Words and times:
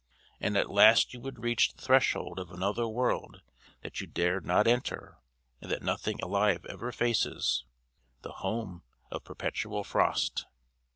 And 0.39 0.57
at 0.57 0.71
last 0.71 1.13
you 1.13 1.21
would 1.21 1.43
reach 1.43 1.71
the 1.73 1.79
threshold 1.79 2.39
of 2.39 2.49
another 2.49 2.87
world 2.87 3.43
that 3.83 4.01
you 4.01 4.07
dared 4.07 4.47
not 4.47 4.65
enter 4.65 5.19
and 5.61 5.69
that 5.69 5.83
nothing 5.83 6.19
alive 6.23 6.65
ever 6.65 6.91
faces: 6.91 7.65
the 8.23 8.31
home 8.31 8.81
of 9.11 9.23
perpetual 9.23 9.83
frost. 9.83 10.47